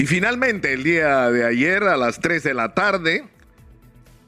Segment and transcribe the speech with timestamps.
[0.00, 3.22] Y finalmente, el día de ayer a las 3 de la tarde,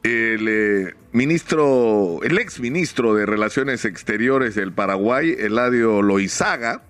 [0.03, 6.83] el eh, ministro, el ex ministro de Relaciones Exteriores del Paraguay, Eladio Loizaga,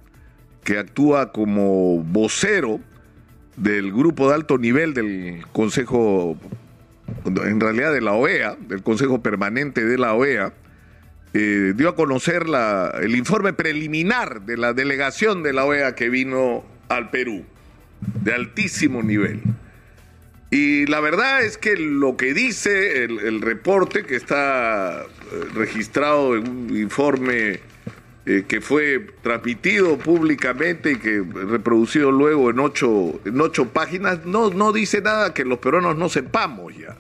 [0.65, 2.81] que actúa como vocero
[3.57, 6.37] del grupo de alto nivel del Consejo,
[7.25, 10.55] en realidad de la OEA, del Consejo Permanente de la OEA,
[11.35, 16.09] eh, dio a conocer la, el informe preliminar de la delegación de la OEA que
[16.09, 17.45] vino al Perú,
[18.23, 19.43] de altísimo nivel.
[20.51, 26.47] Y la verdad es que lo que dice el, reporte, que está eh, registrado en
[26.47, 27.61] un informe
[28.27, 34.51] eh, que fue transmitido públicamente y que reproducido luego en ocho, en ocho páginas, no,
[34.51, 36.99] no dice nada que los peruanos no sepamos ya.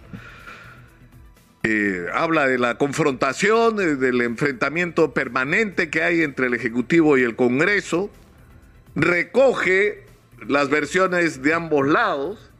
[1.65, 7.37] Eh, habla de la confrontación, del enfrentamiento permanente que hay entre el Ejecutivo y el
[7.37, 8.10] Congreso,
[8.96, 10.05] recoge
[10.48, 12.51] las versiones de ambos lados,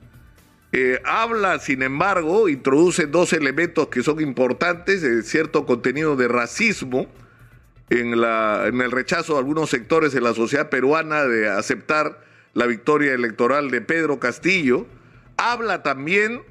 [0.72, 7.06] eh, habla, sin embargo, introduce dos elementos que son importantes, cierto contenido de racismo
[7.91, 12.20] en, la, en el rechazo de algunos sectores de la sociedad peruana de aceptar
[12.55, 14.86] la victoria electoral de Pedro Castillo,
[15.36, 16.42] habla también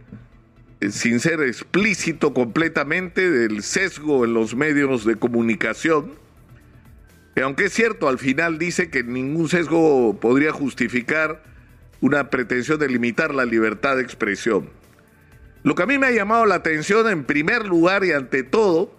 [0.89, 6.13] sin ser explícito completamente, del sesgo en los medios de comunicación.
[7.41, 11.43] Aunque es cierto, al final dice que ningún sesgo podría justificar
[12.01, 14.69] una pretensión de limitar la libertad de expresión.
[15.63, 18.95] Lo que a mí me ha llamado la atención en primer lugar y ante todo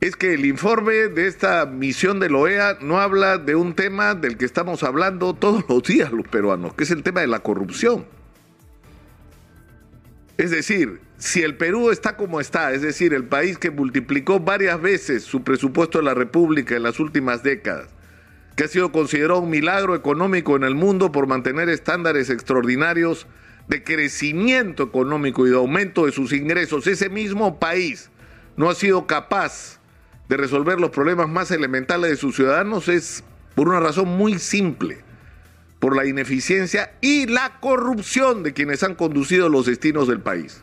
[0.00, 4.14] es que el informe de esta misión de la OEA no habla de un tema
[4.14, 7.40] del que estamos hablando todos los días los peruanos, que es el tema de la
[7.40, 8.06] corrupción.
[10.38, 14.80] Es decir, si el Perú está como está, es decir, el país que multiplicó varias
[14.80, 17.88] veces su presupuesto de la República en las últimas décadas,
[18.54, 23.26] que ha sido considerado un milagro económico en el mundo por mantener estándares extraordinarios
[23.66, 28.08] de crecimiento económico y de aumento de sus ingresos, ese mismo país
[28.56, 29.80] no ha sido capaz
[30.28, 33.24] de resolver los problemas más elementales de sus ciudadanos, es
[33.56, 35.07] por una razón muy simple
[35.78, 40.62] por la ineficiencia y la corrupción de quienes han conducido los destinos del país.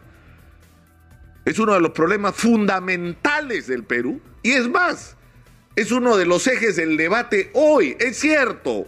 [1.45, 5.15] Es uno de los problemas fundamentales del Perú y es más,
[5.75, 7.95] es uno de los ejes del debate hoy.
[7.99, 8.87] Es cierto,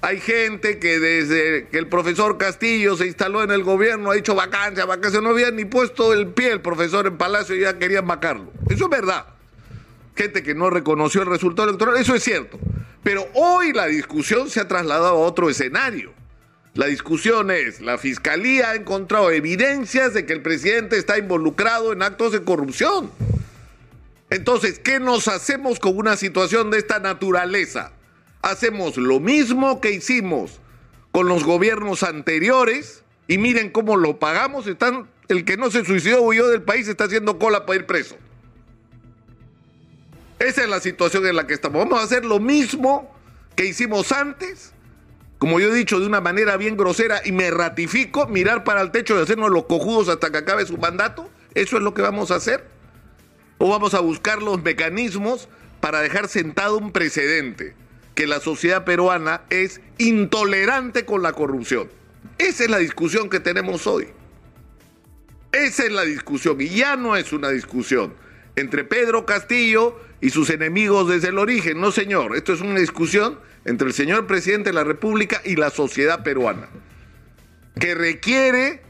[0.00, 4.34] hay gente que desde que el profesor Castillo se instaló en el gobierno ha dicho
[4.34, 8.06] vacancia, vacancia, no había ni puesto el pie el profesor en Palacio y ya querían
[8.06, 8.52] vacarlo.
[8.70, 9.26] Eso es verdad.
[10.16, 12.58] Gente que no reconoció el resultado electoral, eso es cierto.
[13.08, 16.12] Pero hoy la discusión se ha trasladado a otro escenario.
[16.74, 22.02] La discusión es, la Fiscalía ha encontrado evidencias de que el presidente está involucrado en
[22.02, 23.10] actos de corrupción.
[24.28, 27.92] Entonces, ¿qué nos hacemos con una situación de esta naturaleza?
[28.42, 30.60] Hacemos lo mismo que hicimos
[31.10, 34.66] con los gobiernos anteriores y miren cómo lo pagamos.
[34.66, 38.18] Están, el que no se suicidó huyó del país está haciendo cola para ir preso.
[40.38, 41.78] Esa es la situación en la que estamos.
[41.78, 43.12] Vamos a hacer lo mismo
[43.56, 44.72] que hicimos antes,
[45.38, 48.92] como yo he dicho de una manera bien grosera y me ratifico, mirar para el
[48.92, 51.28] techo y hacernos los cojudos hasta que acabe su mandato.
[51.54, 52.64] ¿Eso es lo que vamos a hacer?
[53.58, 55.48] ¿O vamos a buscar los mecanismos
[55.80, 57.74] para dejar sentado un precedente?
[58.14, 61.88] Que la sociedad peruana es intolerante con la corrupción.
[62.38, 64.08] Esa es la discusión que tenemos hoy.
[65.50, 68.14] Esa es la discusión y ya no es una discusión
[68.60, 71.80] entre Pedro Castillo y sus enemigos desde el origen.
[71.80, 75.70] No, señor, esto es una discusión entre el señor presidente de la República y la
[75.70, 76.68] sociedad peruana,
[77.78, 78.82] que requiere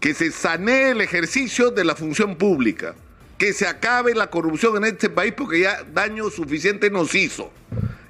[0.00, 2.94] que se sanee el ejercicio de la función pública,
[3.36, 7.50] que se acabe la corrupción en este país porque ya daño suficiente nos hizo.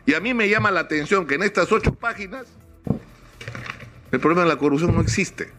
[0.06, 2.46] Y a mí me llama la atención que en estas ocho páginas
[4.10, 5.50] el problema de la corrupción no existe.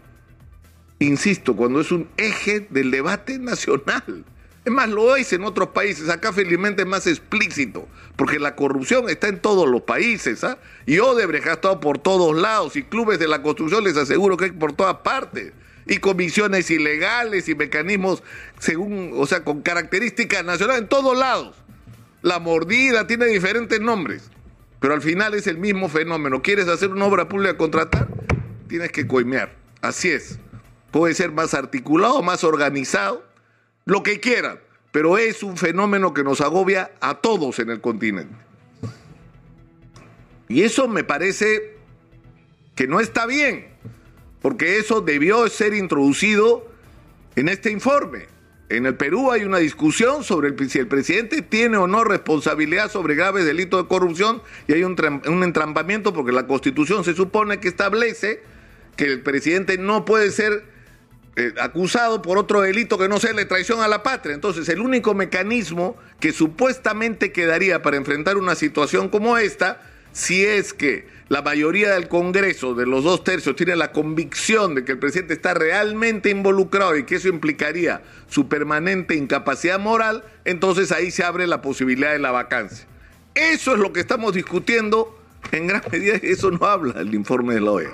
[0.97, 4.25] Insisto, cuando es un eje del debate nacional.
[4.65, 6.09] Es más, lo es en otros países.
[6.09, 10.43] Acá felizmente es más explícito, porque la corrupción está en todos los países.
[10.43, 10.57] ¿ah?
[10.85, 14.45] Y Odebrecht ha estado por todos lados, y clubes de la construcción les aseguro que
[14.45, 15.53] hay por todas partes.
[15.85, 18.21] Y comisiones ilegales y mecanismos
[18.59, 21.55] según, o sea, con características nacionales en todos lados.
[22.21, 24.29] La mordida tiene diferentes nombres,
[24.79, 26.43] pero al final es el mismo fenómeno.
[26.43, 28.07] ¿Quieres hacer una obra pública contratar?
[28.67, 29.55] Tienes que coimear.
[29.81, 30.37] Así es.
[30.91, 33.23] Puede ser más articulado, más organizado,
[33.89, 34.59] lo que quieran,
[34.91, 38.33] pero es un fenómeno que nos agobia a todos en el continente.
[40.47, 41.77] Y eso me parece
[42.75, 43.67] que no está bien,
[44.41, 46.67] porque eso debió ser introducido
[47.35, 48.27] en este informe.
[48.69, 53.15] En el Perú hay una discusión sobre si el presidente tiene o no responsabilidad sobre
[53.15, 54.95] graves delitos de corrupción y hay un,
[55.27, 58.43] un entrampamiento porque la constitución se supone que establece
[58.95, 60.63] que el presidente no puede ser
[61.39, 64.35] eh, acusado por otro delito que no sea la traición a la patria.
[64.35, 69.81] Entonces, el único mecanismo que supuestamente quedaría para enfrentar una situación como esta,
[70.11, 74.83] si es que la mayoría del Congreso, de los dos tercios, tiene la convicción de
[74.83, 80.91] que el presidente está realmente involucrado y que eso implicaría su permanente incapacidad moral, entonces
[80.91, 82.85] ahí se abre la posibilidad de la vacancia.
[83.33, 85.17] Eso es lo que estamos discutiendo
[85.53, 87.93] en gran medida, eso no habla el informe de la OEA.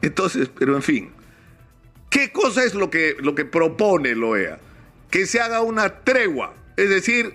[0.00, 1.10] Entonces, pero en fin,
[2.12, 4.58] ¿qué cosa es lo que, lo que propone la OEA?
[5.10, 7.34] Que se haga una tregua, es decir,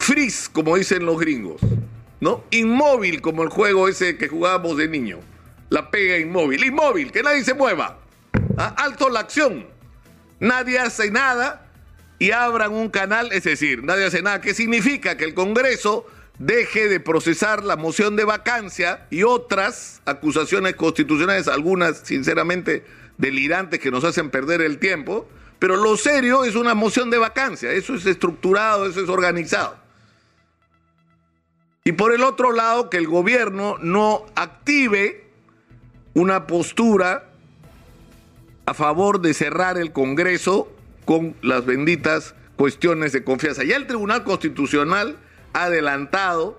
[0.00, 1.60] freeze, como dicen los gringos
[2.20, 2.44] ¿no?
[2.50, 5.20] Inmóvil como el juego ese que jugábamos de niño.
[5.68, 6.64] La pega inmóvil.
[6.64, 7.98] Inmóvil, que nadie se mueva.
[8.56, 8.74] ¿Ah?
[8.78, 9.66] Alto la acción.
[10.40, 11.66] Nadie hace nada
[12.18, 14.40] y abran un canal, es decir, nadie hace nada.
[14.40, 15.16] ¿Qué significa?
[15.16, 16.06] Que el Congreso
[16.38, 22.84] deje de procesar la moción de vacancia y otras acusaciones constitucionales, algunas sinceramente
[23.16, 25.28] delirantes que nos hacen perder el tiempo,
[25.58, 29.78] pero lo serio es una moción de vacancia, eso es estructurado, eso es organizado.
[31.84, 35.24] Y por el otro lado, que el gobierno no active
[36.14, 37.30] una postura
[38.66, 40.70] a favor de cerrar el Congreso
[41.04, 43.62] con las benditas cuestiones de confianza.
[43.62, 45.16] Ya el Tribunal Constitucional
[45.64, 46.58] adelantado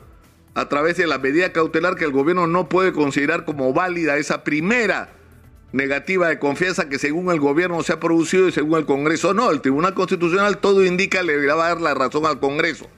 [0.53, 4.43] a través de la medida cautelar que el gobierno no puede considerar como válida esa
[4.43, 5.09] primera
[5.71, 9.51] negativa de confianza que según el gobierno se ha producido y según el Congreso no.
[9.51, 12.89] El Tribunal Constitucional todo indica le va a dar la razón al Congreso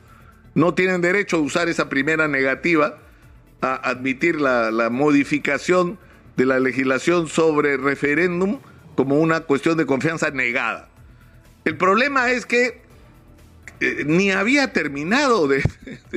[0.59, 2.97] no tienen derecho a usar esa primera negativa
[3.61, 5.97] a admitir la, modificación
[6.37, 8.59] de la legislación sobre referéndum
[8.95, 10.89] como una cuestión de confianza negada.
[11.65, 12.81] El problema es que
[13.81, 15.63] eh, ni había terminado de,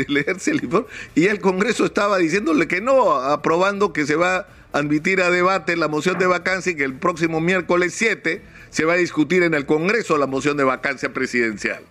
[0.09, 4.37] leerse el informe y el Congreso estaba diciéndole que no, aprobando que se va
[4.73, 8.85] a admitir a debate la moción de vacancia y que el próximo miércoles 7 se
[8.85, 11.85] va a discutir en el Congreso la moción de vacancia presidencial.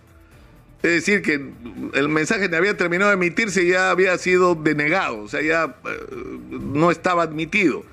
[0.82, 1.34] Es decir, que
[1.94, 5.76] el mensaje que había terminado de emitirse y ya había sido denegado, o sea, ya
[5.84, 6.06] eh,
[6.50, 7.84] no estaba admitido.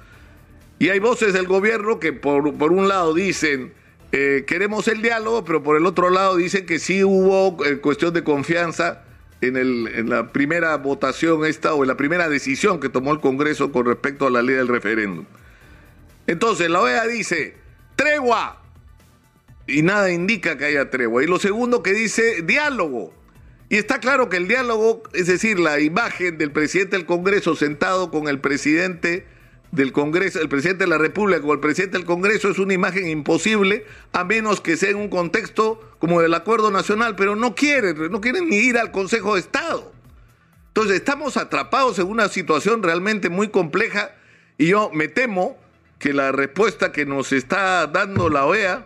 [0.80, 3.74] Y hay voces del gobierno que por, por un lado dicen,
[4.12, 8.14] eh, queremos el diálogo, pero por el otro lado dicen que sí hubo eh, cuestión
[8.14, 9.04] de confianza
[9.42, 13.72] en, en la primera votación esta o en la primera decisión que tomó el Congreso
[13.72, 15.26] con respecto a la ley del referéndum.
[16.28, 17.56] Entonces, la OEA dice,
[17.96, 18.60] tregua,
[19.70, 21.24] y nada indica que haya tregua.
[21.24, 23.14] Y lo segundo que dice diálogo.
[23.70, 28.10] Y está claro que el diálogo, es decir, la imagen del presidente del Congreso sentado
[28.10, 29.26] con el presidente
[29.72, 33.08] del Congreso, el presidente de la República o el presidente del Congreso es una imagen
[33.08, 38.12] imposible a menos que sea en un contexto como del acuerdo nacional, pero no quieren,
[38.12, 39.92] no quieren ni ir al Consejo de Estado.
[40.70, 44.12] Entonces estamos atrapados en una situación realmente muy compleja
[44.58, 45.58] y yo me temo
[46.00, 48.86] que la respuesta que nos está dando la OEA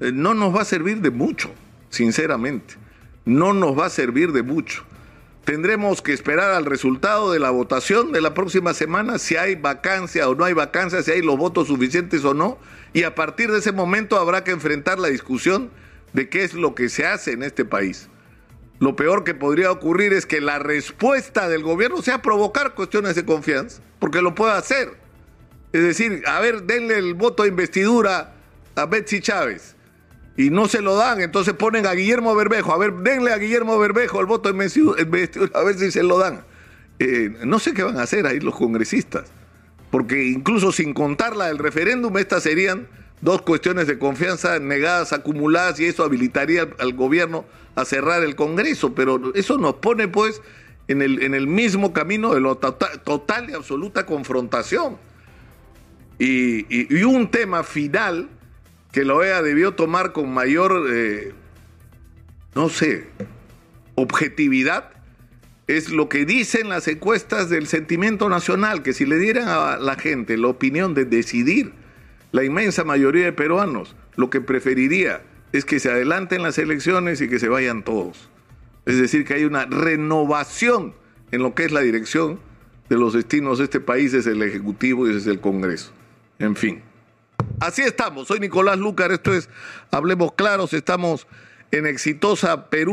[0.00, 1.50] eh, no nos va a servir de mucho,
[1.90, 2.74] sinceramente.
[3.24, 4.84] No nos va a servir de mucho.
[5.44, 10.28] Tendremos que esperar al resultado de la votación de la próxima semana, si hay vacancia
[10.28, 12.58] o no hay vacancia, si hay los votos suficientes o no,
[12.92, 15.70] y a partir de ese momento habrá que enfrentar la discusión
[16.12, 18.08] de qué es lo que se hace en este país.
[18.78, 23.24] Lo peor que podría ocurrir es que la respuesta del gobierno sea provocar cuestiones de
[23.24, 24.90] confianza, porque lo puede hacer.
[25.72, 28.34] Es decir, a ver, denle el voto de investidura
[28.76, 29.74] a Betsy Chávez
[30.36, 33.78] y no se lo dan, entonces ponen a Guillermo Berbejo, a ver, denle a Guillermo
[33.78, 35.02] Berbejo el voto en investidura,
[35.54, 36.44] a ver si se lo dan.
[36.98, 39.30] Eh, no sé qué van a hacer ahí los congresistas,
[39.90, 42.88] porque incluso sin contarla del referéndum, estas serían
[43.20, 48.94] dos cuestiones de confianza negadas, acumuladas, y eso habilitaría al, gobierno a cerrar el Congreso,
[48.94, 50.40] pero eso nos pone pues
[50.88, 54.96] en el, en el mismo camino de la total, y absoluta confrontación.
[56.18, 58.28] y un tema final
[58.92, 61.32] que la OEA debió tomar con mayor, eh,
[62.54, 63.06] no sé,
[63.94, 64.90] objetividad,
[65.66, 69.96] es lo que dicen las encuestas del sentimiento nacional, que si le dieran a la
[69.96, 71.72] gente la opinión de decidir,
[72.32, 75.22] la inmensa mayoría de peruanos lo que preferiría
[75.52, 78.30] es que se adelanten las elecciones y que se vayan todos.
[78.84, 80.94] Es decir, que hay una renovación
[81.30, 82.40] en lo que es la dirección
[82.88, 85.92] de los destinos de este país desde el Ejecutivo y desde el Congreso.
[86.38, 86.82] En fin.
[87.62, 88.26] Así estamos.
[88.26, 89.12] Soy Nicolás Lucar.
[89.12, 89.48] Esto es
[89.92, 90.72] Hablemos Claros.
[90.72, 91.28] Estamos
[91.70, 92.90] en Exitosa Perú.